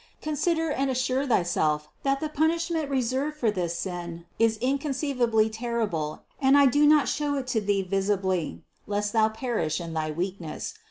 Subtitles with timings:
[0.19, 6.57] Consider and assure thyself that the punishment reserved for this sin is inconceivably terrible and
[6.57, 10.73] I do not show it to thee visibly, lest thou perish in thy weakness.